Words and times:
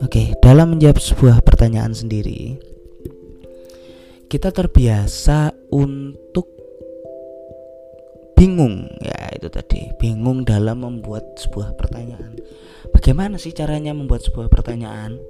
Oke, 0.00 0.32
dalam 0.40 0.72
menjawab 0.72 0.96
sebuah 0.96 1.44
pertanyaan 1.44 1.92
sendiri, 1.92 2.56
kita 4.32 4.48
terbiasa 4.48 5.52
untuk 5.68 6.48
bingung, 8.32 8.88
ya 9.04 9.28
itu 9.36 9.52
tadi, 9.52 9.92
bingung 10.00 10.48
dalam 10.48 10.80
membuat 10.80 11.36
sebuah 11.36 11.76
pertanyaan. 11.76 12.40
Bagaimana 12.96 13.36
sih 13.36 13.52
caranya 13.52 13.92
membuat 13.92 14.24
sebuah 14.24 14.48
pertanyaan? 14.48 15.20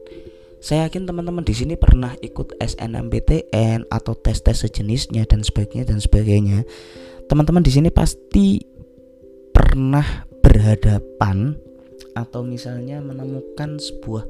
Saya 0.62 0.86
yakin 0.86 1.02
teman-teman 1.02 1.42
di 1.42 1.56
sini 1.56 1.74
pernah 1.74 2.14
ikut 2.22 2.54
SNMPTN 2.62 3.90
atau 3.90 4.14
tes-tes 4.14 4.62
sejenisnya 4.62 5.26
dan 5.26 5.42
sebagainya 5.42 5.90
dan 5.90 5.98
sebagainya. 5.98 6.62
Teman-teman 7.26 7.66
di 7.66 7.72
sini 7.74 7.90
pasti 7.90 8.62
pernah 9.50 10.29
berhadapan 10.40 11.56
atau 12.16 12.42
misalnya 12.42 12.98
menemukan 13.00 13.78
sebuah 13.78 14.24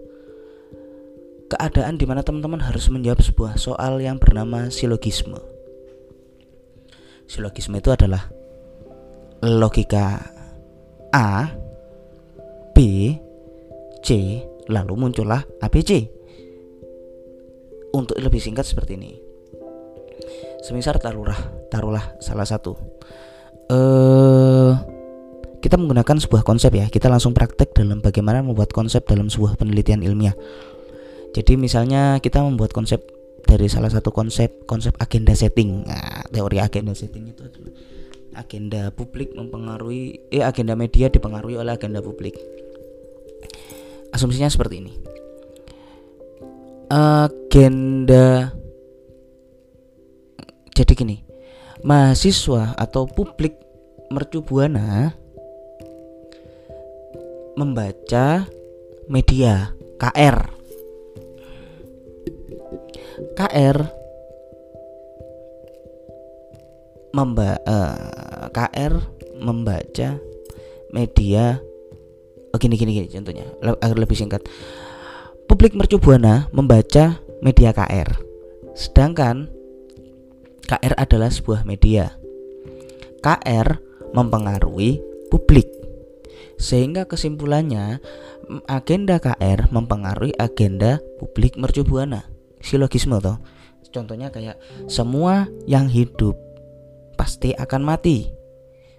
keadaan 1.50 1.98
di 1.98 2.06
mana 2.06 2.22
teman-teman 2.22 2.62
harus 2.62 2.86
menjawab 2.86 3.18
sebuah 3.18 3.52
soal 3.58 3.98
yang 3.98 4.22
bernama 4.22 4.70
silogisme. 4.70 5.38
Silogisme 7.26 7.78
itu 7.78 7.90
adalah 7.90 8.30
logika 9.42 10.22
A, 11.10 11.50
B, 12.74 12.78
C, 14.02 14.08
lalu 14.70 14.94
muncullah 14.94 15.42
ABC. 15.58 16.06
Untuk 17.90 18.14
lebih 18.22 18.38
singkat 18.38 18.62
seperti 18.62 18.94
ini. 18.94 19.12
Semisal 20.62 21.02
taruhlah, 21.02 21.66
taruhlah 21.66 22.14
salah 22.22 22.46
satu. 22.46 22.78
Eh 23.66 24.29
kita 25.60 25.76
menggunakan 25.76 26.16
sebuah 26.16 26.42
konsep 26.42 26.72
ya. 26.72 26.88
Kita 26.88 27.12
langsung 27.12 27.36
praktek 27.36 27.76
dalam 27.76 28.00
bagaimana 28.00 28.40
membuat 28.40 28.72
konsep 28.72 29.04
dalam 29.04 29.28
sebuah 29.28 29.60
penelitian 29.60 30.00
ilmiah. 30.00 30.34
Jadi 31.36 31.54
misalnya 31.54 32.18
kita 32.18 32.42
membuat 32.42 32.74
konsep 32.74 33.04
dari 33.44 33.68
salah 33.70 33.92
satu 33.92 34.10
konsep 34.10 34.66
konsep 34.66 34.96
agenda 34.98 35.36
setting. 35.36 35.86
Nah, 35.86 36.26
teori 36.32 36.58
agenda 36.58 36.96
setting 36.96 37.30
itu 37.30 37.44
adalah 37.44 37.72
agenda 38.40 38.88
publik 38.94 39.34
mempengaruhi 39.34 40.32
eh 40.32 40.42
agenda 40.42 40.74
media 40.74 41.12
dipengaruhi 41.12 41.60
oleh 41.60 41.76
agenda 41.76 42.00
publik. 42.00 42.34
Asumsinya 44.10 44.50
seperti 44.50 44.82
ini. 44.82 44.92
Agenda 46.90 48.50
jadi 50.74 50.92
gini. 50.96 51.22
Mahasiswa 51.80 52.74
atau 52.76 53.06
publik 53.08 53.56
mercubuana 54.10 55.14
membaca 57.60 58.48
media 59.12 59.76
KR 60.00 60.38
KR 63.36 63.76
memba 67.12 67.60
uh, 67.68 67.68
eh, 67.68 68.46
KR 68.48 68.94
membaca 69.44 70.16
media 70.88 71.60
oh, 72.48 72.56
gini 72.56 72.80
gini 72.80 72.96
gini 72.96 73.08
contohnya 73.12 73.44
agar 73.60 73.96
lebih 74.00 74.16
singkat. 74.16 74.40
Publik 75.44 75.76
mercubuana 75.76 76.48
membaca 76.56 77.20
media 77.44 77.76
KR 77.76 78.08
sedangkan 78.72 79.52
KR 80.64 80.94
adalah 80.96 81.28
sebuah 81.28 81.68
media. 81.68 82.14
KR 83.20 83.76
mempengaruhi 84.16 85.02
publik 85.28 85.79
sehingga 86.60 87.08
kesimpulannya 87.08 88.04
agenda 88.68 89.16
KR 89.16 89.72
mempengaruhi 89.72 90.36
agenda 90.36 91.00
publik 91.16 91.56
mercubuana. 91.56 92.28
Silogisme 92.60 93.16
toh. 93.18 93.40
Contohnya 93.90 94.28
kayak 94.28 94.60
semua 94.86 95.48
yang 95.64 95.88
hidup 95.88 96.36
pasti 97.16 97.56
akan 97.56 97.82
mati. 97.82 98.28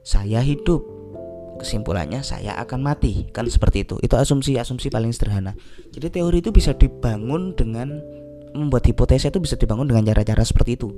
Saya 0.02 0.42
hidup. 0.42 0.82
Kesimpulannya 1.62 2.26
saya 2.26 2.58
akan 2.58 2.82
mati. 2.82 3.30
Kan 3.30 3.46
seperti 3.46 3.86
itu. 3.86 4.02
Itu 4.02 4.18
asumsi-asumsi 4.18 4.90
paling 4.90 5.14
sederhana. 5.14 5.54
Jadi 5.94 6.10
teori 6.10 6.42
itu 6.42 6.50
bisa 6.50 6.74
dibangun 6.74 7.54
dengan 7.54 8.02
membuat 8.58 8.84
hipotesa 8.90 9.30
itu 9.30 9.40
bisa 9.40 9.56
dibangun 9.56 9.88
dengan 9.88 10.12
cara-cara 10.12 10.44
seperti 10.44 10.76
itu 10.76 10.92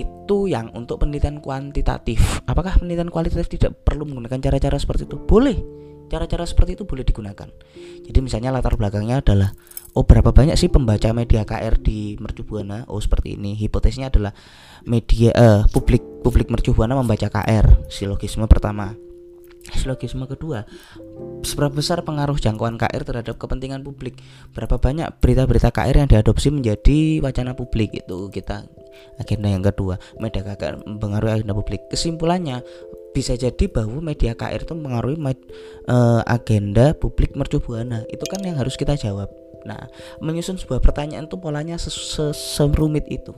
itu 0.00 0.48
yang 0.48 0.72
untuk 0.72 1.02
penelitian 1.02 1.42
kuantitatif. 1.42 2.44
Apakah 2.48 2.78
penelitian 2.80 3.12
kualitatif 3.12 3.48
tidak 3.52 3.82
perlu 3.84 4.08
menggunakan 4.08 4.40
cara-cara 4.40 4.76
seperti 4.80 5.04
itu? 5.08 5.16
Boleh. 5.20 5.58
Cara-cara 6.08 6.44
seperti 6.44 6.76
itu 6.76 6.84
boleh 6.84 7.04
digunakan. 7.08 7.48
Jadi 8.04 8.18
misalnya 8.20 8.52
latar 8.52 8.76
belakangnya 8.76 9.24
adalah 9.24 9.56
oh 9.96 10.04
berapa 10.04 10.28
banyak 10.28 10.60
sih 10.60 10.68
pembaca 10.68 11.08
media 11.16 11.44
KR 11.48 11.80
di 11.80 12.20
Mercubuana? 12.20 12.84
Oh 12.92 13.00
seperti 13.00 13.40
ini. 13.40 13.56
Hipotesisnya 13.56 14.12
adalah 14.12 14.36
media 14.84 15.32
uh, 15.32 15.62
publik 15.72 16.04
publik 16.20 16.52
Mercubuana 16.52 16.92
membaca 16.96 17.32
KR 17.32 17.88
silogisme 17.88 18.44
pertama 18.44 18.92
silogisme 19.70 20.26
kedua 20.26 20.66
seberapa 21.46 21.78
besar 21.78 22.02
pengaruh 22.02 22.38
jangkauan 22.38 22.78
KR 22.78 23.02
terhadap 23.02 23.38
kepentingan 23.38 23.86
publik? 23.86 24.18
Berapa 24.54 24.78
banyak 24.78 25.08
berita-berita 25.22 25.70
KR 25.70 25.96
yang 26.04 26.08
diadopsi 26.10 26.50
menjadi 26.50 27.22
wacana 27.22 27.54
publik 27.54 27.94
itu 27.94 28.30
kita 28.30 28.66
agenda 29.18 29.48
yang 29.48 29.64
kedua 29.64 29.96
media 30.18 30.42
KR 30.42 30.82
mempengaruhi 30.82 31.42
agenda 31.42 31.54
publik. 31.54 31.80
Kesimpulannya 31.90 32.62
bisa 33.12 33.36
jadi 33.36 33.68
bahwa 33.68 34.00
media 34.00 34.32
KR 34.32 34.64
itu 34.64 34.74
mengaruhi 34.74 35.20
uh, 35.20 36.20
agenda 36.24 36.96
publik 36.96 37.36
mercubuana 37.36 38.08
itu 38.08 38.24
kan 38.24 38.40
yang 38.40 38.56
harus 38.56 38.74
kita 38.74 38.96
jawab. 38.96 39.28
Nah 39.68 39.86
menyusun 40.18 40.58
sebuah 40.58 40.82
pertanyaan 40.82 41.28
itu 41.28 41.36
polanya 41.38 41.76
serumit 41.78 43.06
itu. 43.12 43.36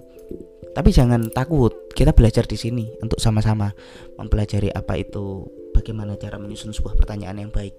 Tapi 0.74 0.90
jangan 0.90 1.30
takut 1.30 1.70
kita 1.94 2.10
belajar 2.10 2.50
di 2.50 2.58
sini 2.58 2.90
untuk 2.98 3.22
sama-sama 3.22 3.70
mempelajari 4.18 4.74
apa 4.74 4.98
itu 4.98 5.46
bagaimana 5.74 6.14
cara 6.14 6.38
menyusun 6.38 6.70
sebuah 6.70 6.94
pertanyaan 6.94 7.42
yang 7.42 7.50
baik. 7.50 7.74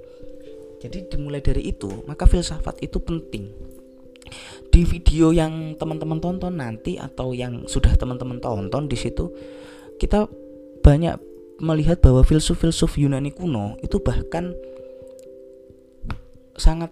Jadi 0.84 1.08
dimulai 1.08 1.40
dari 1.40 1.72
itu 1.72 2.04
maka 2.04 2.28
filsafat 2.28 2.84
itu 2.84 3.00
penting. 3.00 3.56
Di 4.68 4.84
video 4.84 5.32
yang 5.32 5.80
teman-teman 5.80 6.20
tonton 6.20 6.60
nanti 6.60 7.00
atau 7.00 7.32
yang 7.32 7.64
sudah 7.66 7.96
teman-teman 7.96 8.44
tonton 8.44 8.92
di 8.92 9.00
situ 9.00 9.32
kita 9.96 10.28
banyak 10.84 11.16
melihat 11.64 12.04
bahwa 12.04 12.20
filsuf-filsuf 12.28 13.00
Yunani 13.00 13.32
kuno 13.32 13.80
itu 13.80 14.04
bahkan 14.04 14.52
sangat 16.60 16.92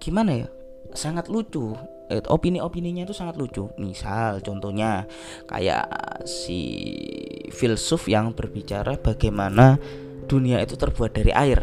gimana 0.00 0.46
ya 0.46 0.48
sangat 0.94 1.30
lucu. 1.30 1.76
Eh, 2.10 2.18
opini-opininya 2.26 3.06
itu 3.06 3.14
sangat 3.14 3.38
lucu. 3.38 3.70
Misal 3.78 4.42
contohnya 4.42 5.06
kayak 5.46 5.86
si 6.26 6.58
filsuf 7.54 8.10
yang 8.10 8.34
berbicara 8.34 8.98
bagaimana 8.98 9.78
dunia 10.30 10.62
itu 10.62 10.78
terbuat 10.78 11.10
dari 11.10 11.34
air. 11.34 11.58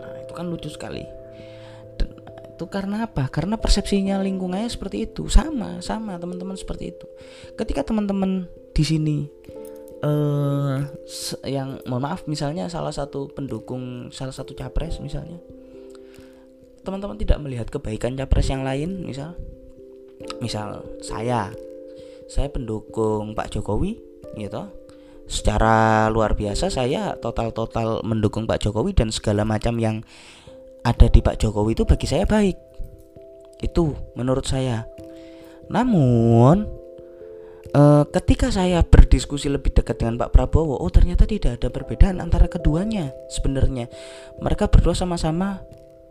Nah, 0.00 0.16
itu 0.24 0.32
kan 0.32 0.48
lucu 0.48 0.72
sekali. 0.72 1.04
Dan, 2.00 2.16
itu 2.56 2.64
karena 2.72 3.04
apa? 3.04 3.28
Karena 3.28 3.60
persepsinya 3.60 4.16
lingkungannya 4.24 4.72
seperti 4.72 5.04
itu. 5.04 5.28
Sama 5.28 5.84
sama 5.84 6.16
teman-teman 6.16 6.56
seperti 6.56 6.96
itu. 6.96 7.06
Ketika 7.52 7.84
teman-teman 7.84 8.48
di 8.72 8.82
sini 8.82 9.18
uh, 10.00 10.80
yang 11.44 11.78
mohon 11.84 12.02
maaf 12.02 12.24
misalnya 12.24 12.66
salah 12.72 12.90
satu 12.90 13.30
pendukung 13.30 14.10
salah 14.10 14.34
satu 14.34 14.52
capres 14.52 14.98
misalnya 14.98 15.38
teman-teman 16.84 17.16
tidak 17.16 17.38
melihat 17.40 17.66
kebaikan 17.72 18.12
capres 18.12 18.52
yang 18.52 18.66
lain 18.66 19.08
misal 19.08 19.32
misal 20.38 20.84
saya. 21.00 21.50
Saya 22.24 22.48
pendukung 22.48 23.36
Pak 23.36 23.52
Jokowi 23.52 24.00
gitu 24.40 24.64
secara 25.24 26.06
luar 26.12 26.36
biasa 26.36 26.68
saya 26.68 27.16
total-total 27.16 28.04
mendukung 28.04 28.44
Pak 28.44 28.60
Jokowi 28.68 28.92
dan 28.92 29.08
segala 29.08 29.42
macam 29.42 29.76
yang 29.80 30.04
ada 30.84 31.08
di 31.08 31.24
Pak 31.24 31.40
Jokowi 31.40 31.72
itu 31.72 31.84
bagi 31.88 32.04
saya 32.04 32.28
baik 32.28 32.56
itu 33.64 33.96
menurut 34.16 34.44
saya 34.44 34.84
namun 35.72 36.68
uh, 37.74 38.04
ketika 38.08 38.48
saya 38.52 38.84
berdiskusi 38.84 39.50
lebih 39.50 39.74
dekat 39.74 40.00
dengan 40.00 40.20
Pak 40.20 40.32
Prabowo, 40.32 40.78
oh 40.78 40.90
ternyata 40.92 41.24
tidak 41.24 41.60
ada 41.60 41.68
perbedaan 41.68 42.22
antara 42.22 42.46
keduanya. 42.46 43.10
Sebenarnya 43.32 43.90
mereka 44.38 44.70
berdua 44.70 44.92
sama-sama 44.92 45.60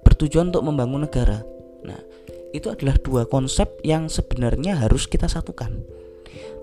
bertujuan 0.04 0.52
untuk 0.52 0.66
membangun 0.66 1.06
negara. 1.08 1.42
Nah, 1.84 2.00
itu 2.56 2.70
adalah 2.70 3.00
dua 3.02 3.26
konsep 3.26 3.68
yang 3.82 4.12
sebenarnya 4.12 4.78
harus 4.84 5.08
kita 5.08 5.26
satukan. 5.32 6.03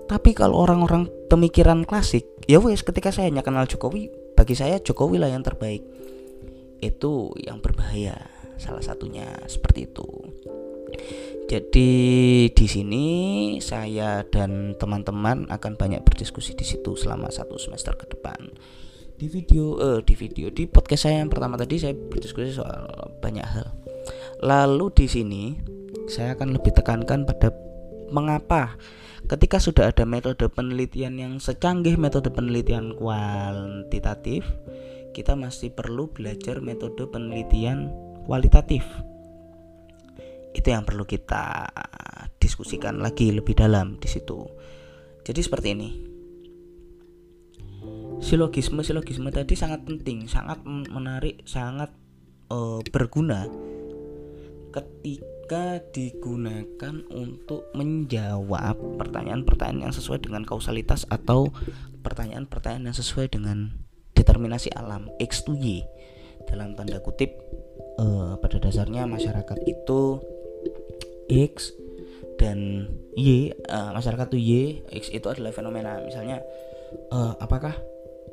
Tapi 0.07 0.35
kalau 0.35 0.59
orang-orang 0.59 1.07
pemikiran 1.31 1.87
klasik, 1.87 2.27
ya 2.43 2.59
wes 2.59 2.83
ketika 2.83 3.15
saya 3.15 3.31
hanya 3.31 3.45
kenal 3.45 3.63
Jokowi, 3.63 4.11
bagi 4.35 4.55
saya 4.57 4.79
Jokowi 4.83 5.23
lah 5.23 5.31
yang 5.31 5.43
terbaik. 5.43 5.83
Itu 6.83 7.31
yang 7.39 7.63
berbahaya. 7.63 8.19
Salah 8.59 8.83
satunya 8.83 9.25
seperti 9.47 9.87
itu. 9.87 10.07
Jadi 11.47 11.91
di 12.51 12.67
sini 12.67 13.05
saya 13.63 14.23
dan 14.27 14.75
teman-teman 14.75 15.47
akan 15.51 15.75
banyak 15.79 16.03
berdiskusi 16.03 16.55
di 16.55 16.63
situ 16.63 16.95
selama 16.95 17.31
satu 17.31 17.55
semester 17.59 17.95
ke 17.95 18.07
depan. 18.11 18.51
di 19.21 19.29
video 19.29 19.77
eh 19.77 20.01
di 20.01 20.17
video 20.17 20.49
di 20.49 20.65
podcast 20.65 21.05
saya 21.05 21.21
yang 21.21 21.29
pertama 21.29 21.53
tadi 21.53 21.77
saya 21.77 21.93
berdiskusi 21.93 22.57
soal 22.57 22.89
banyak 23.21 23.45
hal 23.45 23.69
lalu 24.41 24.89
di 24.97 25.05
sini 25.05 25.43
saya 26.09 26.33
akan 26.33 26.57
lebih 26.57 26.73
tekankan 26.73 27.29
pada 27.29 27.53
mengapa 28.09 28.81
ketika 29.29 29.57
sudah 29.61 29.91
ada 29.91 30.07
metode 30.07 30.47
penelitian 30.49 31.19
yang 31.19 31.33
secanggih 31.37 31.99
metode 31.99 32.29
penelitian 32.33 32.95
kuantitatif 32.97 34.45
kita 35.11 35.35
masih 35.35 35.75
perlu 35.75 36.07
belajar 36.09 36.63
metode 36.63 37.03
penelitian 37.11 37.91
kualitatif. 38.23 38.83
Itu 40.51 40.67
yang 40.71 40.83
perlu 40.83 41.03
kita 41.07 41.67
diskusikan 42.39 42.99
lagi 42.99 43.31
lebih 43.31 43.55
dalam 43.55 43.99
di 43.99 44.07
situ. 44.07 44.47
Jadi 45.23 45.39
seperti 45.43 45.67
ini. 45.75 45.89
Silogisme 48.21 48.85
silogisme 48.85 49.33
tadi 49.33 49.57
sangat 49.57 49.81
penting 49.81 50.29
sangat 50.29 50.61
menarik 50.65 51.41
sangat 51.49 51.89
uh, 52.53 52.77
berguna 52.93 53.49
ketika 54.69 55.40
digunakan 55.91 56.95
untuk 57.11 57.67
menjawab 57.75 58.79
pertanyaan-pertanyaan 58.95 59.91
yang 59.91 59.95
sesuai 59.95 60.23
dengan 60.23 60.47
kausalitas 60.47 61.03
atau 61.11 61.51
pertanyaan-pertanyaan 62.01 62.91
yang 62.91 62.97
sesuai 62.97 63.27
dengan 63.35 63.75
determinasi 64.15 64.71
alam. 64.71 65.11
X 65.19 65.43
to 65.43 65.53
y. 65.57 65.83
Dalam 66.47 66.73
tanda 66.73 67.03
kutip 67.03 67.35
uh, 67.99 68.39
pada 68.39 68.57
dasarnya 68.57 69.05
masyarakat 69.05 69.57
itu 69.67 70.19
x 71.29 71.71
dan 72.41 72.89
y 73.13 73.53
uh, 73.69 73.93
masyarakat 73.93 74.33
itu 74.33 74.39
y 74.41 74.51
x 74.89 75.11
itu 75.13 75.27
adalah 75.29 75.53
fenomena. 75.53 76.01
Misalnya 76.01 76.41
uh, 77.13 77.37
apakah 77.37 77.77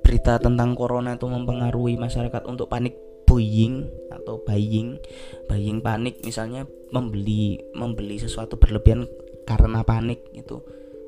berita 0.00 0.40
tentang 0.40 0.72
corona 0.72 1.20
itu 1.20 1.28
mempengaruhi 1.28 2.00
masyarakat 2.00 2.48
untuk 2.48 2.72
panik 2.72 2.96
buying 3.28 3.84
atau 4.28 4.44
buying 4.44 5.00
buying 5.48 5.80
panik 5.80 6.20
misalnya 6.20 6.68
membeli 6.92 7.56
membeli 7.72 8.20
sesuatu 8.20 8.60
berlebihan 8.60 9.08
karena 9.48 9.80
panik 9.80 10.20
itu 10.36 10.60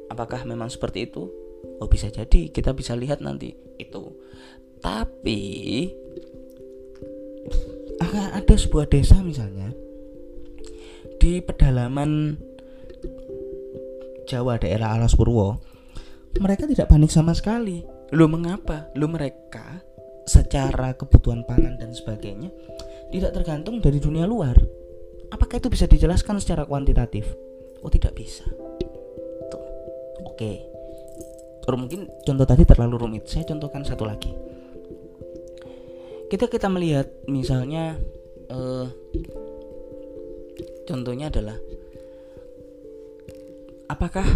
apakah 0.08 0.49
memang 0.49 0.72
seperti 0.72 1.12
itu? 1.12 1.28
Oh 1.76 1.88
bisa 1.93 2.08
jadi. 2.08 2.49
Kita 2.49 2.72
bisa 2.72 2.96
lihat 2.96 3.20
nanti 3.20 3.52
itu. 3.76 4.17
Tapi 4.81 5.40
ada 8.40 8.55
sebuah 8.56 8.88
desa 8.88 9.20
misalnya 9.20 9.76
di 11.20 11.44
pedalaman 11.44 12.40
Jawa 14.25 14.56
daerah 14.56 14.96
Alas 14.96 15.12
Purwo 15.12 15.61
mereka 16.40 16.64
tidak 16.64 16.88
panik 16.88 17.12
sama 17.12 17.37
sekali. 17.37 17.84
Lo 18.14 18.25
mengapa? 18.31 18.88
Lo 18.96 19.05
mereka 19.11 19.84
secara 20.25 20.94
kebutuhan 20.94 21.43
pangan 21.43 21.76
dan 21.76 21.90
sebagainya 21.90 22.55
tidak 23.10 23.34
tergantung 23.34 23.82
dari 23.82 23.98
dunia 23.98 24.24
luar. 24.24 24.54
Apakah 25.30 25.62
itu 25.62 25.70
bisa 25.70 25.86
dijelaskan 25.86 26.38
secara 26.42 26.66
kuantitatif? 26.66 27.26
Oh, 27.82 27.90
tidak 27.90 28.18
bisa. 28.18 28.46
Tuh. 29.50 29.62
Oke. 30.26 30.66
Atau 31.62 31.78
mungkin 31.78 32.10
contoh 32.26 32.46
tadi 32.46 32.66
terlalu 32.66 32.98
rumit. 32.98 33.30
Saya 33.30 33.46
contohkan 33.46 33.86
satu 33.86 34.06
lagi. 34.06 34.30
Kita 36.30 36.46
kita 36.46 36.70
melihat 36.70 37.10
misalnya 37.26 37.98
uh, 38.50 38.86
contohnya 40.86 41.30
adalah 41.30 41.58
apakah 43.90 44.26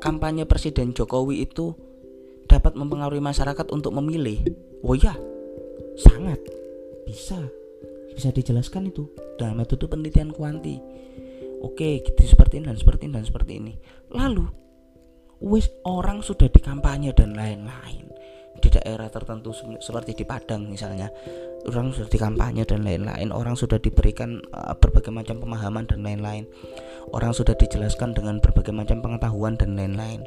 kampanye 0.00 0.48
Presiden 0.48 0.96
Jokowi 0.96 1.44
itu 1.44 1.76
dapat 2.48 2.76
mempengaruhi 2.76 3.20
masyarakat 3.20 3.68
untuk 3.72 3.92
memilih 3.96 4.40
oh 4.84 4.96
ya 4.96 5.16
sangat 5.96 6.40
bisa 7.04 7.40
bisa 8.14 8.30
dijelaskan 8.30 8.94
itu 8.94 9.10
dalam 9.36 9.58
metode 9.58 9.90
penelitian 9.90 10.30
kuanti. 10.30 10.78
Oke 11.64 12.04
gitu 12.04 12.20
seperti 12.24 12.60
ini 12.62 12.70
dan 12.70 12.78
seperti 12.78 13.02
ini 13.10 13.14
dan 13.18 13.26
seperti 13.26 13.52
ini. 13.58 13.72
Lalu 14.14 14.46
wis 15.42 15.68
orang 15.84 16.22
sudah 16.22 16.46
dikampanye 16.48 17.10
dan 17.12 17.34
lain-lain. 17.34 18.08
Di 18.54 18.70
daerah 18.70 19.10
tertentu 19.10 19.50
seperti 19.82 20.14
di 20.14 20.24
Padang 20.24 20.70
misalnya 20.70 21.10
orang 21.66 21.90
sudah 21.90 22.08
dikampanye 22.08 22.62
dan 22.62 22.86
lain-lain. 22.86 23.34
Orang 23.34 23.58
sudah 23.58 23.82
diberikan 23.82 24.38
uh, 24.54 24.76
berbagai 24.78 25.10
macam 25.10 25.42
pemahaman 25.42 25.84
dan 25.90 26.06
lain-lain. 26.06 26.46
Orang 27.10 27.34
sudah 27.34 27.58
dijelaskan 27.58 28.14
dengan 28.14 28.38
berbagai 28.38 28.72
macam 28.72 29.02
pengetahuan 29.02 29.58
dan 29.58 29.74
lain-lain. 29.74 30.22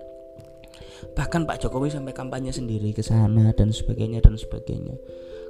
Bahkan 1.14 1.46
Pak 1.46 1.62
Jokowi 1.62 1.94
sampai 1.94 2.14
kampanye 2.14 2.50
sendiri 2.50 2.94
ke 2.94 3.06
sana 3.06 3.54
dan 3.54 3.70
sebagainya 3.70 4.22
dan 4.22 4.38
sebagainya 4.38 4.98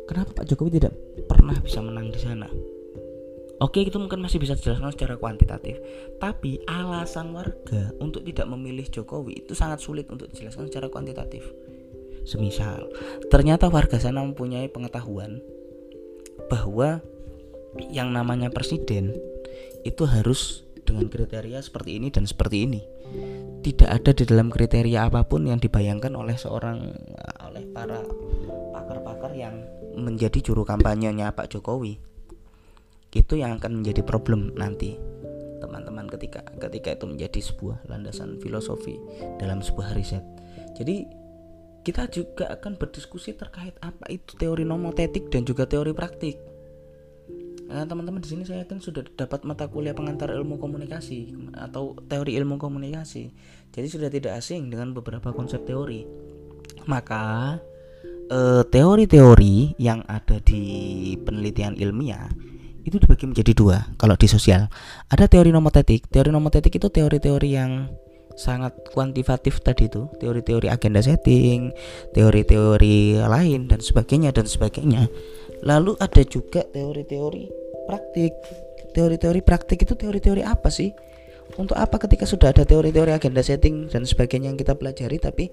kenapa 0.07 0.31
Pak 0.31 0.47
Jokowi 0.47 0.79
tidak 0.79 0.95
pernah 1.27 1.59
bisa 1.59 1.83
menang 1.83 2.09
di 2.09 2.19
sana? 2.19 2.47
Oke 3.57 3.81
itu 3.81 3.97
mungkin 3.97 4.21
masih 4.21 4.37
bisa 4.37 4.53
dijelaskan 4.53 4.93
secara 4.93 5.17
kuantitatif. 5.17 5.81
Tapi 6.21 6.61
alasan 6.69 7.33
warga 7.33 7.89
untuk 7.97 8.21
tidak 8.21 8.45
memilih 8.53 8.85
Jokowi 8.85 9.45
itu 9.45 9.57
sangat 9.57 9.81
sulit 9.81 10.05
untuk 10.13 10.29
dijelaskan 10.29 10.69
secara 10.69 10.87
kuantitatif. 10.93 11.41
Semisal 12.21 12.85
ternyata 13.33 13.71
warga 13.71 13.97
sana 13.97 14.19
mempunyai 14.19 14.67
pengetahuan 14.67 15.39
Bahwa 16.51 17.01
yang 17.89 18.13
namanya 18.13 18.53
presiden 18.53 19.17
itu 19.81 20.05
harus 20.05 20.67
dengan 20.87 21.11
kriteria 21.11 21.59
seperti 21.59 21.99
ini 21.99 22.07
dan 22.13 22.23
seperti 22.23 22.63
ini. 22.63 22.81
Tidak 23.65 23.89
ada 23.89 24.13
di 24.13 24.23
dalam 24.23 24.47
kriteria 24.53 25.11
apa 25.11 25.25
pun 25.27 25.49
yang 25.49 25.59
dibayangkan 25.59 26.13
oleh 26.15 26.37
seorang 26.39 26.93
oleh 27.43 27.63
para 27.73 27.99
pakar-pakar 28.71 29.35
yang 29.35 29.65
menjadi 29.97 30.39
juru 30.39 30.63
kampanyenya 30.63 31.33
Pak 31.33 31.51
Jokowi 31.57 31.97
itu 33.15 33.33
yang 33.39 33.57
akan 33.57 33.81
menjadi 33.81 34.05
problem 34.05 34.53
nanti 34.53 34.95
teman-teman 35.57 36.05
ketika 36.05 36.45
ketika 36.61 36.93
itu 36.93 37.05
menjadi 37.09 37.39
sebuah 37.41 37.89
landasan 37.89 38.37
filosofi 38.37 39.01
dalam 39.41 39.65
sebuah 39.65 39.97
riset 39.97 40.21
jadi 40.77 41.09
kita 41.81 42.11
juga 42.13 42.51
akan 42.51 42.77
berdiskusi 42.77 43.33
terkait 43.33 43.73
apa 43.81 44.05
itu 44.11 44.37
teori 44.37 44.67
nomotetik 44.67 45.33
dan 45.33 45.47
juga 45.47 45.65
teori 45.65 45.95
praktik 45.95 46.37
Nah, 47.67 47.83
teman-teman 47.83 48.23
di 48.23 48.31
sini 48.31 48.47
saya 48.47 48.63
kan 48.63 48.79
sudah 48.79 49.03
dapat 49.03 49.43
mata 49.43 49.67
kuliah 49.67 49.91
pengantar 49.91 50.31
ilmu 50.31 50.55
komunikasi 50.55 51.35
atau 51.51 51.99
teori 52.07 52.39
ilmu 52.39 52.55
komunikasi. 52.55 53.35
Jadi 53.75 53.87
sudah 53.91 54.07
tidak 54.07 54.39
asing 54.39 54.71
dengan 54.71 54.95
beberapa 54.95 55.35
konsep 55.35 55.67
teori. 55.67 56.07
Maka 56.87 57.59
eh, 58.31 58.63
teori-teori 58.67 59.79
yang 59.79 60.03
ada 60.07 60.39
di 60.43 61.15
penelitian 61.23 61.75
ilmiah 61.79 62.27
itu 62.87 63.03
dibagi 63.03 63.27
menjadi 63.27 63.51
dua. 63.51 63.77
Kalau 63.99 64.15
di 64.15 64.31
sosial 64.31 64.71
ada 65.11 65.27
teori 65.27 65.51
nomotetik. 65.51 66.07
Teori 66.07 66.31
nomotetik 66.31 66.79
itu 66.79 66.87
teori-teori 66.87 67.49
yang 67.51 67.91
sangat 68.37 68.71
kuantitatif 68.93 69.59
tadi 69.65 69.89
itu 69.89 70.07
teori-teori 70.21 70.69
agenda 70.69 71.01
setting, 71.01 71.73
teori-teori 72.13 73.19
lain 73.19 73.67
dan 73.67 73.83
sebagainya 73.83 74.31
dan 74.31 74.47
sebagainya. 74.47 75.09
Lalu 75.65 75.99
ada 75.99 76.23
juga 76.23 76.63
teori-teori 76.63 77.43
praktik. 77.89 78.33
Teori-teori 78.95 79.41
praktik 79.43 79.83
itu 79.83 79.93
teori-teori 79.97 80.47
apa 80.47 80.71
sih? 80.71 80.93
Untuk 81.59 81.75
apa 81.75 81.97
ketika 81.99 82.23
sudah 82.23 82.55
ada 82.55 82.63
teori-teori 82.63 83.11
agenda 83.11 83.43
setting 83.43 83.91
dan 83.91 84.07
sebagainya 84.07 84.53
yang 84.53 84.59
kita 84.59 84.77
pelajari 84.77 85.17
tapi 85.17 85.51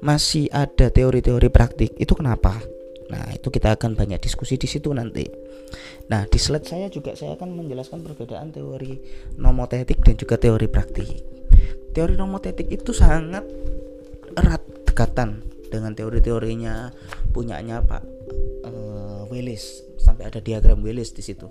masih 0.00 0.48
ada 0.52 0.90
teori-teori 0.90 1.48
praktik? 1.48 1.94
Itu 1.96 2.18
kenapa? 2.18 2.60
Nah, 3.12 3.30
itu 3.36 3.52
kita 3.52 3.76
akan 3.76 3.94
banyak 3.94 4.20
diskusi 4.20 4.56
di 4.56 4.64
situ 4.64 4.90
nanti. 4.96 5.28
Nah, 6.08 6.24
di 6.28 6.38
slide 6.40 6.64
saya 6.64 6.86
juga 6.88 7.12
saya 7.16 7.36
akan 7.36 7.52
menjelaskan 7.52 8.00
perbedaan 8.04 8.52
teori 8.52 9.00
nomotetik 9.36 10.00
dan 10.00 10.14
juga 10.16 10.40
teori 10.40 10.68
praktik. 10.68 11.08
Teori 11.92 12.16
nomotetik 12.16 12.68
itu 12.72 12.90
sangat 12.96 13.44
erat 14.34 14.62
dekatan 14.88 15.44
dengan 15.70 15.94
teori-teorinya 15.94 16.90
punyanya 17.34 17.82
Pak 17.82 18.02
uh, 18.66 19.22
Willis 19.30 19.82
sampai 19.98 20.30
ada 20.30 20.38
diagram 20.38 20.82
Willis 20.82 21.14
di 21.14 21.22
situ 21.22 21.50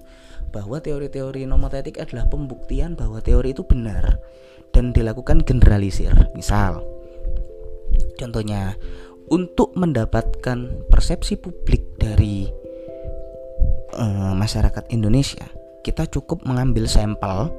bahwa 0.53 0.77
teori-teori 0.79 1.49
nomotetik 1.49 1.97
adalah 1.97 2.29
pembuktian 2.29 2.93
bahwa 2.93 3.19
teori 3.19 3.57
itu 3.57 3.65
benar 3.65 4.21
dan 4.69 4.93
dilakukan 4.93 5.41
generalisir. 5.41 6.13
Misal, 6.37 6.85
contohnya 8.17 8.77
untuk 9.31 9.73
mendapatkan 9.73 10.89
persepsi 10.91 11.39
publik 11.39 11.95
dari 11.95 12.45
uh, 13.95 14.33
masyarakat 14.35 14.91
Indonesia, 14.91 15.47
kita 15.81 16.07
cukup 16.11 16.43
mengambil 16.43 16.85
sampel 16.85 17.49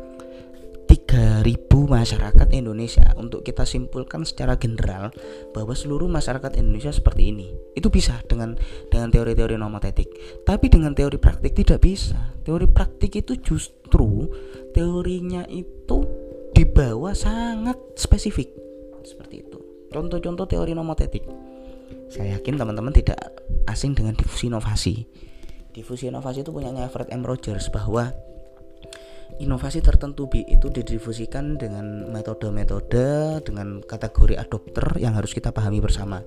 3000 0.85 1.67
masyarakat 1.73 2.49
Indonesia 2.53 3.17
untuk 3.17 3.43
kita 3.43 3.65
simpulkan 3.65 4.23
secara 4.23 4.55
general 4.61 5.11
bahwa 5.57 5.73
seluruh 5.73 6.07
masyarakat 6.07 6.61
Indonesia 6.61 6.93
seperti 6.93 7.33
ini. 7.33 7.49
Itu 7.73 7.89
bisa 7.89 8.21
dengan 8.29 8.55
dengan 8.93 9.09
teori-teori 9.09 9.57
nomotetik. 9.57 10.09
Tapi 10.45 10.69
dengan 10.69 10.93
teori 10.93 11.17
praktik 11.17 11.57
tidak 11.57 11.83
bisa. 11.83 12.37
Teori 12.45 12.69
praktik 12.69 13.17
itu 13.17 13.41
justru 13.41 14.29
teorinya 14.77 15.49
itu 15.49 16.05
dibawa 16.53 17.17
sangat 17.17 17.77
spesifik. 17.97 18.53
Seperti 19.05 19.41
itu. 19.41 19.64
Contoh-contoh 19.95 20.51
teori 20.51 20.75
nomotetik. 20.75 21.23
Saya 22.11 22.35
yakin 22.35 22.59
teman-teman 22.59 22.91
tidak 22.91 23.15
asing 23.71 23.95
dengan 23.95 24.19
difusi 24.19 24.51
inovasi. 24.51 25.07
Difusi 25.71 26.11
inovasi 26.11 26.43
itu 26.43 26.51
punyanya 26.51 26.91
Alfred 26.91 27.15
M. 27.15 27.23
Rogers 27.23 27.71
bahwa 27.71 28.11
inovasi 29.39 29.83
tertentu 29.83 30.27
itu 30.35 30.67
didifusikan 30.71 31.55
dengan 31.55 32.11
metode-metode 32.11 33.39
dengan 33.47 33.83
kategori 33.87 34.35
adopter 34.39 34.99
yang 34.99 35.15
harus 35.15 35.31
kita 35.31 35.55
pahami 35.55 35.79
bersama. 35.79 36.27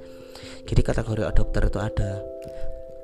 Jadi 0.63 0.81
kategori 0.83 1.27
adopter 1.27 1.67
itu 1.67 1.79
ada 1.83 2.23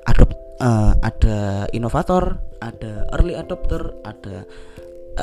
adop 0.08 0.32
uh, 0.64 0.96
ada 1.04 1.68
inovator, 1.76 2.40
ada 2.64 3.04
early 3.16 3.36
adopter, 3.36 3.92
ada 4.04 4.48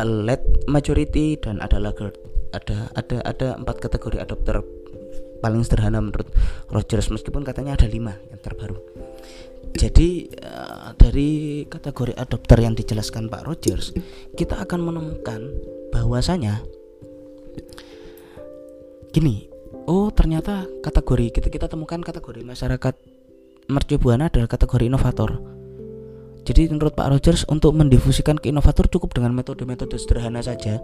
late 0.05 0.45
majority 0.69 1.33
dan 1.37 1.57
ada 1.65 1.81
laggard. 1.81 2.13
Ada 2.51 2.93
ada 2.99 3.17
ada 3.25 3.47
empat 3.57 3.79
kategori 3.79 4.21
adopter 4.21 4.80
paling 5.41 5.65
sederhana 5.65 5.99
menurut 5.99 6.29
Rogers 6.69 7.09
meskipun 7.09 7.41
katanya 7.41 7.75
ada 7.75 7.89
lima 7.89 8.15
yang 8.29 8.39
terbaru. 8.39 8.77
Jadi 9.75 10.29
uh, 10.45 10.93
dari 10.95 11.63
kategori 11.65 12.13
adopter 12.13 12.57
yang 12.61 12.77
dijelaskan 12.77 13.27
Pak 13.27 13.43
Rogers, 13.49 13.95
kita 14.37 14.61
akan 14.61 14.79
menemukan 14.83 15.41
bahwasanya 15.89 16.61
gini, 19.11 19.49
oh 19.89 20.13
ternyata 20.13 20.69
kategori 20.85 21.33
kita 21.33 21.47
kita 21.49 21.67
temukan 21.67 21.99
kategori 22.03 22.45
masyarakat 22.45 22.95
mercubuana 23.71 24.27
adalah 24.27 24.47
kategori 24.51 24.91
inovator. 24.91 25.39
Jadi 26.41 26.73
menurut 26.73 26.97
Pak 26.97 27.07
Rogers 27.13 27.41
untuk 27.47 27.77
mendifusikan 27.77 28.35
ke 28.35 28.49
inovator 28.49 28.89
cukup 28.89 29.13
dengan 29.13 29.31
metode-metode 29.37 29.93
sederhana 30.01 30.41
saja 30.41 30.81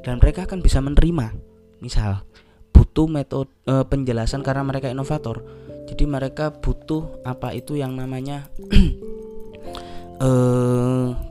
dan 0.00 0.16
mereka 0.16 0.48
akan 0.48 0.64
bisa 0.64 0.80
menerima. 0.80 1.36
Misal 1.78 2.24
butuh 2.88 3.04
metode 3.04 3.52
uh, 3.68 3.84
penjelasan 3.84 4.40
karena 4.40 4.64
mereka 4.64 4.88
inovator 4.88 5.44
jadi 5.88 6.04
mereka 6.04 6.52
butuh 6.52 7.24
apa 7.24 7.56
itu 7.56 7.80
yang 7.80 7.96
namanya 7.96 8.48
uh, 10.20 11.12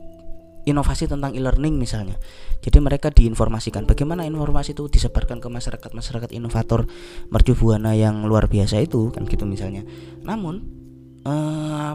inovasi 0.67 1.07
tentang 1.07 1.31
e-learning 1.37 1.79
misalnya. 1.79 2.17
Jadi 2.59 2.83
mereka 2.83 3.13
diinformasikan 3.13 3.87
bagaimana 3.87 4.27
informasi 4.27 4.75
itu 4.75 4.89
disebarkan 4.91 5.39
ke 5.39 5.47
masyarakat 5.47 5.93
masyarakat 5.95 6.29
inovator 6.35 6.83
mercu 7.31 7.55
buana 7.55 7.95
yang 7.95 8.27
luar 8.27 8.51
biasa 8.51 8.81
itu 8.81 9.13
kan 9.13 9.23
gitu 9.29 9.47
misalnya. 9.47 9.85
Namun 10.25 10.65
uh, 11.23 11.93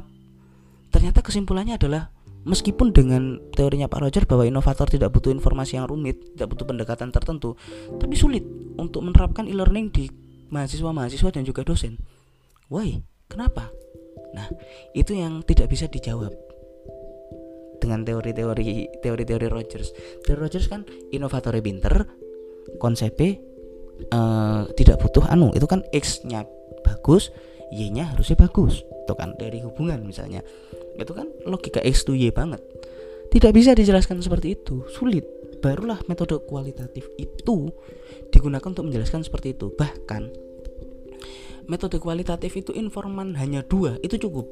ternyata 0.89 1.21
kesimpulannya 1.21 1.77
adalah 1.77 2.09
meskipun 2.43 2.91
dengan 2.91 3.39
teorinya 3.55 3.87
Pak 3.87 4.01
Roger 4.03 4.25
bahwa 4.27 4.45
inovator 4.47 4.91
tidak 4.91 5.15
butuh 5.15 5.31
informasi 5.31 5.79
yang 5.79 5.87
rumit, 5.87 6.35
tidak 6.35 6.55
butuh 6.55 6.67
pendekatan 6.67 7.15
tertentu, 7.15 7.55
tapi 7.99 8.15
sulit 8.19 8.43
untuk 8.79 9.03
menerapkan 9.07 9.47
e-learning 9.47 9.91
di 9.95 10.05
mahasiswa-mahasiswa 10.53 11.31
dan 11.33 11.43
juga 11.47 11.63
dosen. 11.65 11.97
Why? 12.69 13.01
Kenapa? 13.31 13.73
Nah, 14.37 14.49
itu 14.93 15.17
yang 15.17 15.41
tidak 15.45 15.73
bisa 15.73 15.89
dijawab 15.89 16.33
dengan 17.81 18.07
teori-teori 18.07 19.01
teori-teori 19.03 19.47
Rogers. 19.51 19.91
Teori 20.23 20.39
Rogers 20.39 20.67
kan 20.71 20.87
inovatornya 21.11 21.63
pinter, 21.65 22.07
konsepnya 22.79 23.41
uh, 24.15 24.71
tidak 24.79 25.03
butuh 25.03 25.27
anu, 25.27 25.51
itu 25.57 25.67
kan 25.67 25.83
X-nya 25.91 26.47
bagus, 26.87 27.35
Y-nya 27.73 28.13
harusnya 28.13 28.37
bagus. 28.37 28.85
Itu 28.85 29.17
kan 29.17 29.35
dari 29.41 29.65
hubungan 29.65 30.05
misalnya. 30.05 30.45
Itu 30.95 31.17
kan 31.17 31.33
logika 31.49 31.81
X 31.81 32.05
to 32.05 32.13
Y 32.13 32.29
banget. 32.31 32.61
Tidak 33.33 33.49
bisa 33.51 33.73
dijelaskan 33.73 34.21
seperti 34.21 34.61
itu, 34.61 34.85
sulit. 34.93 35.25
Barulah 35.65 36.05
metode 36.11 36.37
kualitatif 36.45 37.09
itu 37.17 37.73
digunakan 38.29 38.69
untuk 38.69 38.85
menjelaskan 38.85 39.25
seperti 39.25 39.57
itu. 39.57 39.73
Bahkan 39.73 40.23
metode 41.71 41.97
kualitatif 42.03 42.53
itu 42.59 42.75
informan 42.75 43.39
hanya 43.39 43.63
dua 43.63 43.95
itu 44.03 44.19
cukup 44.19 44.51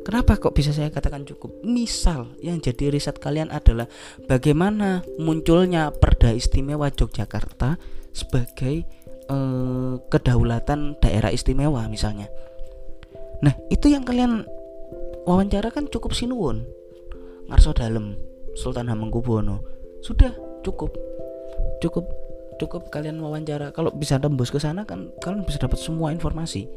Kenapa 0.00 0.40
kok 0.40 0.56
bisa 0.56 0.72
saya 0.72 0.88
katakan 0.90 1.28
cukup? 1.28 1.60
Misal 1.62 2.34
yang 2.40 2.58
jadi 2.58 2.90
riset 2.90 3.20
kalian 3.20 3.52
adalah 3.52 3.86
bagaimana 4.26 5.06
munculnya 5.20 5.92
Perda 5.92 6.32
Istimewa 6.34 6.90
Yogyakarta 6.90 7.76
sebagai 8.10 8.88
eh, 9.30 9.94
kedaulatan 10.10 10.98
daerah 10.98 11.30
istimewa 11.30 11.86
misalnya. 11.86 12.26
Nah, 13.40 13.56
itu 13.72 13.88
yang 13.88 14.04
kalian 14.04 14.44
wawancara 15.24 15.72
kan 15.72 15.88
cukup 15.88 16.12
sinuwun. 16.12 16.66
Ngarso 17.48 17.72
Dalem, 17.72 18.18
Sultan 18.58 18.90
Hamengkubuwono. 18.90 19.64
Sudah 20.04 20.34
cukup. 20.66 20.92
Cukup 21.80 22.04
cukup 22.60 22.92
kalian 22.92 23.16
wawancara 23.24 23.72
kalau 23.72 23.88
bisa 23.88 24.20
tembus 24.20 24.52
ke 24.52 24.60
sana 24.60 24.84
kan 24.84 25.08
kalian 25.24 25.48
bisa 25.48 25.56
dapat 25.56 25.80
semua 25.80 26.12
informasi 26.12 26.68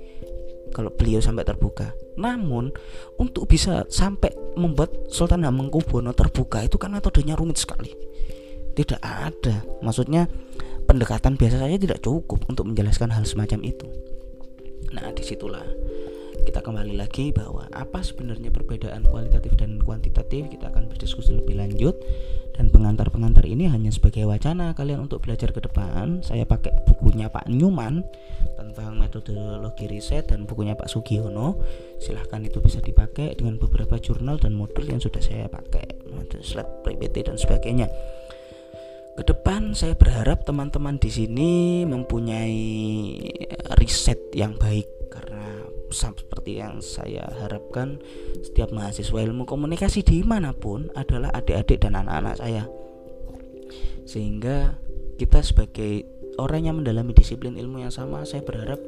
kalau 0.71 0.87
beliau 0.95 1.19
sampai 1.19 1.43
terbuka 1.43 1.91
namun 2.15 2.71
untuk 3.19 3.51
bisa 3.51 3.83
sampai 3.91 4.31
membuat 4.55 5.11
Sultan 5.11 5.43
Hamengkubuwono 5.43 6.15
terbuka 6.15 6.63
itu 6.63 6.79
kan 6.79 6.95
metodenya 6.95 7.35
rumit 7.35 7.59
sekali 7.59 7.91
tidak 8.79 9.03
ada 9.03 9.59
maksudnya 9.83 10.31
pendekatan 10.93 11.41
biasa 11.41 11.57
saja 11.57 11.77
tidak 11.81 12.05
cukup 12.05 12.45
untuk 12.45 12.69
menjelaskan 12.69 13.09
hal 13.09 13.25
semacam 13.25 13.65
itu. 13.65 13.89
Nah 14.93 15.09
di 15.09 15.25
situlah 15.25 15.65
kita 16.45 16.61
kembali 16.61 16.93
lagi 16.93 17.33
bahwa 17.33 17.65
apa 17.73 18.05
sebenarnya 18.05 18.53
perbedaan 18.53 19.01
kualitatif 19.09 19.57
dan 19.57 19.81
kuantitatif 19.81 20.53
kita 20.53 20.69
akan 20.69 20.93
berdiskusi 20.93 21.33
lebih 21.33 21.57
lanjut. 21.57 21.97
Dan 22.53 22.69
pengantar-pengantar 22.69 23.49
ini 23.49 23.65
hanya 23.65 23.89
sebagai 23.89 24.29
wacana 24.29 24.77
kalian 24.77 25.09
untuk 25.09 25.25
belajar 25.25 25.49
ke 25.49 25.65
depan. 25.65 26.21
Saya 26.21 26.45
pakai 26.45 26.85
bukunya 26.85 27.25
Pak 27.25 27.49
Newman 27.49 28.05
tentang 28.53 28.93
metodologi 28.93 29.89
riset 29.89 30.29
dan 30.29 30.45
bukunya 30.45 30.77
Pak 30.77 30.85
Sugiono. 30.85 31.57
Silahkan 31.97 32.45
itu 32.45 32.61
bisa 32.61 32.77
dipakai 32.77 33.33
dengan 33.33 33.57
beberapa 33.57 33.97
jurnal 33.97 34.37
dan 34.37 34.53
modul 34.53 34.85
yang 34.85 35.01
sudah 35.01 35.25
saya 35.25 35.49
pakai. 35.49 36.05
Slide 36.43 36.85
PPT 36.85 37.29
dan 37.29 37.41
sebagainya 37.41 37.89
ke 39.13 39.23
depan 39.29 39.77
saya 39.77 39.93
berharap 39.93 40.41
teman-teman 40.41 40.97
di 40.97 41.13
sini 41.13 41.51
mempunyai 41.85 42.65
riset 43.77 44.17
yang 44.33 44.57
baik. 44.57 44.89
Karena 45.13 45.69
seperti 45.93 46.57
yang 46.57 46.81
saya 46.81 47.29
harapkan 47.45 48.01
setiap 48.41 48.73
mahasiswa 48.73 49.21
ilmu 49.21 49.45
komunikasi 49.45 50.01
di 50.01 50.25
mana 50.25 50.49
pun 50.57 50.89
adalah 50.97 51.29
adik-adik 51.37 51.85
dan 51.85 51.93
anak-anak 52.01 52.41
saya. 52.41 52.65
Sehingga 54.09 54.81
kita 55.21 55.45
sebagai 55.45 56.09
orang 56.41 56.65
yang 56.65 56.75
mendalami 56.81 57.13
disiplin 57.13 57.53
ilmu 57.53 57.85
yang 57.85 57.93
sama 57.93 58.25
saya 58.25 58.41
berharap 58.41 58.81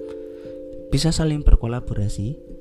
bisa 0.90 1.14
saling 1.14 1.46
berkolaborasi 1.46 2.55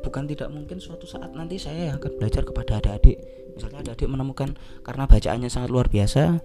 bukan 0.00 0.24
tidak 0.30 0.48
mungkin 0.52 0.78
suatu 0.78 1.04
saat 1.04 1.34
nanti 1.34 1.58
saya 1.58 1.94
akan 1.96 2.10
belajar 2.16 2.42
kepada 2.46 2.78
adik-adik. 2.78 3.18
Misalnya 3.58 3.82
adik-adik 3.82 4.06
menemukan 4.06 4.54
karena 4.86 5.10
bacaannya 5.10 5.50
sangat 5.50 5.70
luar 5.74 5.90
biasa 5.90 6.38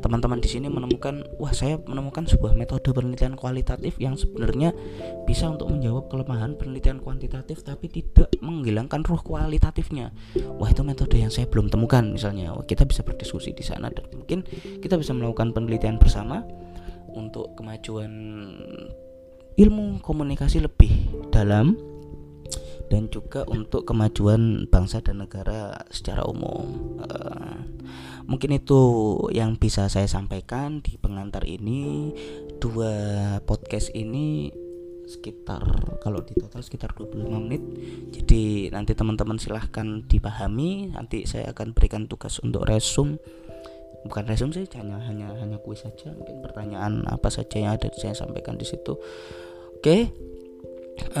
teman-teman 0.00 0.38
di 0.38 0.48
sini 0.48 0.70
menemukan 0.70 1.26
wah 1.36 1.50
saya 1.50 1.76
menemukan 1.82 2.24
sebuah 2.30 2.54
metode 2.54 2.94
penelitian 2.94 3.34
kualitatif 3.34 3.98
yang 3.98 4.14
sebenarnya 4.14 4.70
bisa 5.26 5.50
untuk 5.50 5.68
menjawab 5.68 6.06
kelemahan 6.08 6.54
penelitian 6.54 7.02
kuantitatif 7.02 7.66
tapi 7.66 7.90
tidak 7.90 8.30
menghilangkan 8.38 9.02
ruh 9.02 9.20
kualitatifnya. 9.20 10.14
Wah 10.56 10.70
itu 10.70 10.86
metode 10.86 11.18
yang 11.18 11.34
saya 11.34 11.50
belum 11.50 11.68
temukan 11.68 12.06
misalnya. 12.06 12.54
Wah, 12.54 12.64
kita 12.64 12.86
bisa 12.86 13.02
berdiskusi 13.02 13.50
di 13.50 13.66
sana 13.66 13.90
dan 13.90 14.06
mungkin 14.14 14.46
kita 14.78 14.94
bisa 14.94 15.10
melakukan 15.10 15.50
penelitian 15.50 15.98
bersama 15.98 16.46
untuk 17.10 17.58
kemajuan 17.58 18.10
ilmu 19.58 20.00
komunikasi 20.00 20.62
lebih 20.62 21.10
dalam 21.34 21.89
dan 22.90 23.06
juga 23.06 23.46
untuk 23.46 23.86
kemajuan 23.86 24.66
bangsa 24.66 24.98
dan 24.98 25.22
negara 25.22 25.78
secara 25.94 26.26
umum. 26.26 26.98
Uh, 26.98 27.62
mungkin 28.26 28.58
itu 28.58 28.80
yang 29.30 29.54
bisa 29.54 29.86
saya 29.86 30.10
sampaikan 30.10 30.82
di 30.82 30.98
pengantar 30.98 31.46
ini. 31.46 32.10
Dua 32.60 32.92
podcast 33.46 33.94
ini 33.96 34.52
sekitar 35.06 35.64
kalau 36.04 36.20
di 36.26 36.34
total 36.36 36.60
sekitar 36.66 36.92
25 36.92 37.46
menit. 37.46 37.62
Jadi 38.10 38.68
nanti 38.74 38.92
teman-teman 38.98 39.38
silahkan 39.38 40.02
dipahami. 40.04 40.90
Nanti 40.90 41.24
saya 41.24 41.54
akan 41.54 41.72
berikan 41.72 42.10
tugas 42.10 42.42
untuk 42.42 42.66
resum 42.66 43.16
bukan 44.00 44.24
resum 44.24 44.48
sih 44.48 44.64
hanya 44.80 44.96
hanya 45.04 45.28
hanya 45.36 45.60
kuis 45.60 45.84
saja 45.84 46.08
mungkin 46.16 46.40
pertanyaan 46.40 47.04
apa 47.04 47.28
saja 47.28 47.60
yang 47.60 47.76
ada 47.76 47.92
saya 47.92 48.16
sampaikan 48.16 48.56
di 48.56 48.64
situ 48.64 48.96
oke 48.96 49.84
okay. 49.84 50.08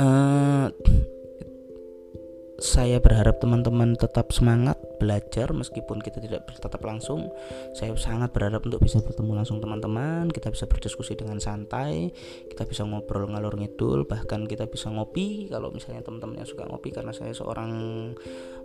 eh, 0.00 1.19
saya 2.60 3.00
berharap 3.00 3.40
teman-teman 3.40 3.96
tetap 3.96 4.36
semangat 4.36 4.76
belajar 5.00 5.48
meskipun 5.56 5.96
kita 6.04 6.20
tidak 6.20 6.44
bertatap 6.44 6.84
langsung. 6.84 7.32
Saya 7.72 7.96
sangat 7.96 8.36
berharap 8.36 8.68
untuk 8.68 8.84
bisa 8.84 9.00
bertemu 9.00 9.32
langsung 9.32 9.64
teman-teman, 9.64 10.28
kita 10.28 10.52
bisa 10.52 10.68
berdiskusi 10.68 11.16
dengan 11.16 11.40
santai, 11.40 12.12
kita 12.52 12.68
bisa 12.68 12.84
ngobrol 12.84 13.32
ngalor 13.32 13.56
ngidul, 13.56 14.04
bahkan 14.04 14.44
kita 14.44 14.68
bisa 14.68 14.92
ngopi 14.92 15.48
kalau 15.48 15.72
misalnya 15.72 16.04
teman-teman 16.04 16.44
yang 16.44 16.48
suka 16.48 16.68
ngopi 16.68 16.92
karena 16.92 17.16
saya 17.16 17.32
seorang 17.32 17.72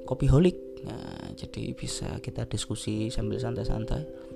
kopi 0.04 0.28
holik. 0.28 0.60
Nah, 0.84 1.32
jadi 1.34 1.72
bisa 1.72 2.20
kita 2.20 2.44
diskusi 2.52 3.08
sambil 3.08 3.40
santai-santai. 3.40 4.35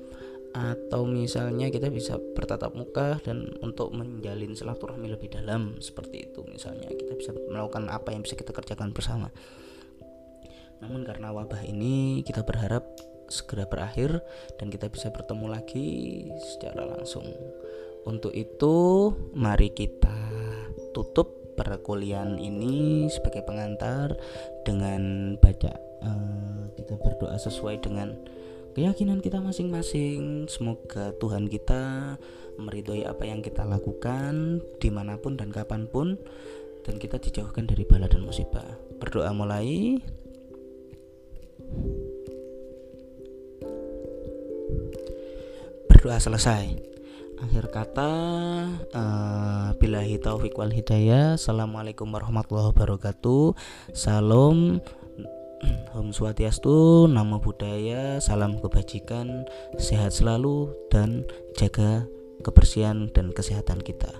Atau 0.50 1.06
misalnya 1.06 1.70
kita 1.70 1.94
bisa 1.94 2.18
bertatap 2.18 2.74
muka 2.74 3.22
dan 3.22 3.54
untuk 3.62 3.94
menjalin 3.94 4.58
silaturahmi 4.58 5.14
lebih 5.14 5.30
dalam 5.30 5.78
seperti 5.78 6.30
itu 6.32 6.42
misalnya. 6.50 6.90
Kita 6.90 7.14
bisa 7.14 7.32
melakukan 7.36 7.90
apa 7.94 8.14
yang 8.14 8.26
bisa 8.26 8.34
kita 8.34 8.50
kerjakan 8.50 8.90
bersama. 8.90 9.30
Namun 10.80 11.06
karena 11.06 11.30
wabah 11.36 11.62
ini 11.68 12.26
kita 12.26 12.42
berharap 12.42 12.88
segera 13.30 13.70
berakhir 13.70 14.26
dan 14.58 14.74
kita 14.74 14.90
bisa 14.90 15.14
bertemu 15.14 15.46
lagi 15.54 15.88
secara 16.42 16.88
langsung. 16.98 17.30
Untuk 18.10 18.34
itu 18.34 19.12
mari 19.38 19.70
kita 19.70 20.18
tutup 20.96 21.54
perkuliahan 21.54 22.40
ini 22.40 23.06
sebagai 23.12 23.44
pengantar 23.44 24.16
dengan 24.64 25.36
baca 25.38 25.76
uh, 26.02 26.72
kita 26.80 26.96
berdoa 26.96 27.36
sesuai 27.36 27.84
dengan 27.84 28.16
keyakinan 28.74 29.24
kita 29.24 29.42
masing-masing. 29.42 30.46
Semoga 30.52 31.14
Tuhan 31.18 31.50
kita 31.50 32.16
meridhoi 32.60 33.08
apa 33.08 33.24
yang 33.24 33.40
kita 33.40 33.64
lakukan 33.64 34.60
di 34.84 34.90
mana 34.92 35.16
pun 35.16 35.40
dan 35.40 35.50
kapan 35.50 35.88
pun 35.88 36.20
dan 36.84 37.00
kita 37.00 37.22
dijauhkan 37.22 37.68
dari 37.70 37.88
bala 37.88 38.10
dan 38.10 38.26
musibah. 38.26 38.66
Berdoa 39.00 39.32
mulai. 39.32 40.00
Berdoa 45.88 46.18
selesai. 46.20 46.90
Akhir 47.40 47.72
kata, 47.72 48.12
uh, 48.92 49.72
billahi 49.80 50.20
taufiq 50.20 50.60
wal 50.60 50.76
hidayah. 50.76 51.40
Assalamualaikum 51.40 52.12
warahmatullahi 52.12 52.76
wabarakatuh. 52.76 53.56
Salam 53.96 54.84
Om 55.92 56.16
Swastiastu, 56.16 57.10
Namo 57.12 57.44
Buddhaya, 57.44 58.24
salam 58.24 58.60
kebajikan, 58.64 59.44
sehat 59.76 60.16
selalu 60.16 60.72
dan 60.88 61.28
jaga 61.60 62.08
kebersihan 62.46 63.12
dan 63.12 63.36
kesehatan 63.36 63.84
kita. 63.84 64.12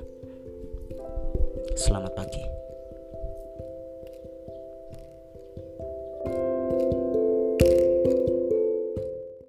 Selamat 1.80 2.12
pagi. 2.20 2.59